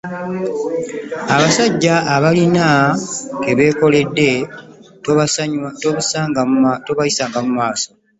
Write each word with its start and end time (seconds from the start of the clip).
Abasajja 1.35 1.95
abalina 2.15 2.65
ke 3.43 3.51
beekoledde 3.57 4.29
tobayisangamu 5.03 6.55
maaso. 7.57 7.89